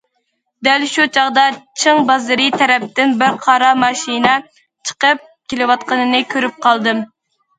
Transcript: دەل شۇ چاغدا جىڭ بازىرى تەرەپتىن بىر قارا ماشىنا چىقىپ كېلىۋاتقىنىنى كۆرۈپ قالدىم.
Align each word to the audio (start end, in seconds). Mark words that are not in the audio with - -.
دەل 0.67 0.85
شۇ 0.91 1.03
چاغدا 1.17 1.41
جىڭ 1.81 1.99
بازىرى 2.07 2.47
تەرەپتىن 2.61 3.13
بىر 3.19 3.37
قارا 3.43 3.69
ماشىنا 3.83 4.31
چىقىپ 4.91 5.21
كېلىۋاتقىنىنى 5.53 6.23
كۆرۈپ 6.35 6.57
قالدىم. 6.67 7.05